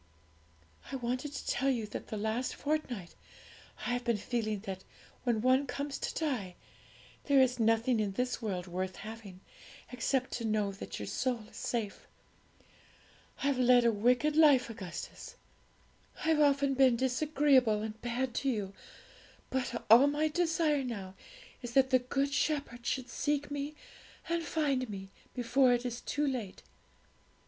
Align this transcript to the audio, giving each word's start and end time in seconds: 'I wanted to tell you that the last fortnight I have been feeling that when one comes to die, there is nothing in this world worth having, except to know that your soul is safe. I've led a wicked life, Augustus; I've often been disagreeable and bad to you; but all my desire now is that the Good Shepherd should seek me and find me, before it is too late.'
'I 0.91 0.95
wanted 0.95 1.31
to 1.31 1.45
tell 1.45 1.69
you 1.69 1.85
that 1.85 2.07
the 2.07 2.17
last 2.17 2.55
fortnight 2.55 3.13
I 3.85 3.93
have 3.93 4.03
been 4.03 4.17
feeling 4.17 4.61
that 4.61 4.83
when 5.25 5.41
one 5.41 5.67
comes 5.67 5.99
to 5.99 6.19
die, 6.25 6.55
there 7.25 7.39
is 7.39 7.59
nothing 7.59 7.99
in 7.99 8.13
this 8.13 8.41
world 8.41 8.65
worth 8.65 8.95
having, 8.95 9.41
except 9.91 10.31
to 10.31 10.43
know 10.43 10.71
that 10.71 10.97
your 10.97 11.05
soul 11.05 11.41
is 11.51 11.55
safe. 11.57 12.07
I've 13.43 13.59
led 13.59 13.85
a 13.85 13.91
wicked 13.91 14.35
life, 14.35 14.71
Augustus; 14.71 15.35
I've 16.25 16.39
often 16.39 16.73
been 16.73 16.95
disagreeable 16.95 17.83
and 17.83 18.01
bad 18.01 18.33
to 18.37 18.49
you; 18.49 18.73
but 19.51 19.85
all 19.87 20.07
my 20.07 20.29
desire 20.29 20.83
now 20.83 21.13
is 21.61 21.73
that 21.73 21.91
the 21.91 21.99
Good 21.99 22.33
Shepherd 22.33 22.87
should 22.87 23.07
seek 23.07 23.51
me 23.51 23.75
and 24.27 24.41
find 24.43 24.89
me, 24.89 25.11
before 25.35 25.73
it 25.73 25.85
is 25.85 26.01
too 26.01 26.25
late.' 26.25 26.63